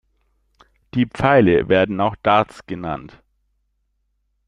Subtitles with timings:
[0.95, 3.21] Die Pfeile werden auch Darts genannt.